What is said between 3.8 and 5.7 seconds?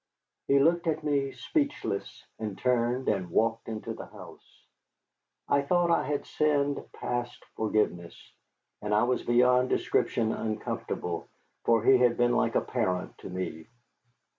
the house. I